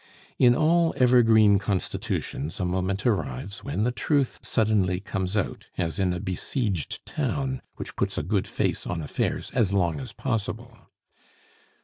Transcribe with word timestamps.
In 0.39 0.55
all 0.55 0.95
evergreen 0.97 1.59
constitutions 1.59 2.59
a 2.59 2.65
moment 2.65 3.05
arrives 3.05 3.63
when 3.63 3.83
the 3.83 3.91
truth 3.91 4.39
suddenly 4.41 4.99
comes 4.99 5.37
out, 5.37 5.67
as 5.77 5.99
in 5.99 6.11
a 6.11 6.19
besieged 6.19 7.05
town 7.05 7.61
which 7.75 7.95
puts 7.95 8.17
a 8.17 8.23
good 8.23 8.47
face 8.47 8.87
on 8.87 9.03
affairs 9.03 9.51
as 9.51 9.73
long 9.75 9.99
as 9.99 10.11
possible. 10.11 10.75